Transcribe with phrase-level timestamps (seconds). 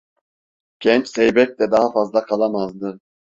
[0.79, 2.99] Genç zeybek de daha fazla kalamazdı.